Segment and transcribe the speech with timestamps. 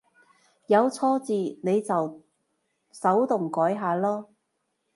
[0.65, 1.31] 有錯字
[1.61, 2.21] 你就
[2.91, 4.25] 手動改下囉